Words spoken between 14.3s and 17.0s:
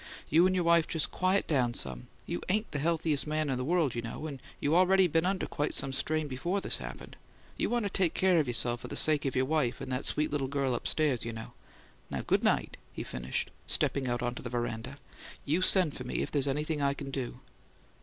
the veranda. "You send for me if there's anything I